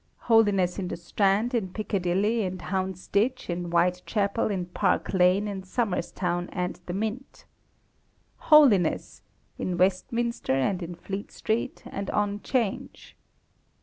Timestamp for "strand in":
0.97-1.69